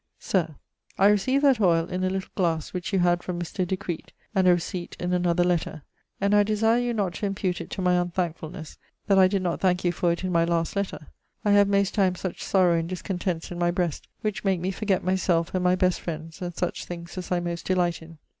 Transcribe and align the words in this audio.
'Sir, 0.17 0.55
'I 0.97 1.09
received 1.09 1.43
that 1.43 1.61
oyle 1.61 1.85
in 1.85 2.03
a 2.03 2.09
little 2.09 2.31
glasse 2.33 2.73
which 2.73 2.91
you 2.91 2.97
had 2.97 3.21
from 3.21 3.39
Mr. 3.39 3.67
Decreet 3.67 4.13
and 4.33 4.47
a 4.47 4.51
receipt 4.55 4.95
in 4.99 5.13
another 5.13 5.43
letter, 5.43 5.83
and 6.19 6.33
I 6.33 6.41
desire 6.41 6.79
you 6.79 6.91
not 6.91 7.13
to 7.13 7.27
impute 7.27 7.61
it 7.61 7.69
to 7.69 7.83
my 7.83 7.93
unthankefulnes 8.03 8.77
that 9.05 9.19
I 9.19 9.27
did 9.27 9.43
not 9.43 9.61
thanke 9.61 9.83
you 9.83 9.91
for 9.91 10.11
it 10.11 10.23
in 10.23 10.31
my 10.31 10.43
last 10.43 10.75
letter. 10.75 11.05
I 11.45 11.51
have 11.51 11.67
most 11.67 11.93
times 11.93 12.19
such 12.19 12.43
sorrow 12.43 12.79
and 12.79 12.89
discontents 12.89 13.51
in 13.51 13.59
my 13.59 13.69
breast 13.69 14.07
which 14.21 14.43
make 14.43 14.59
me 14.59 14.71
forget 14.71 15.03
my 15.03 15.13
selfe 15.13 15.53
and 15.53 15.63
my 15.63 15.75
best 15.75 16.01
friends 16.01 16.41
and 16.41 16.55
such 16.55 16.85
things 16.85 17.15
as 17.19 17.31
I 17.31 17.39
most 17.39 17.67
delight 17.67 18.01
in. 18.01 18.17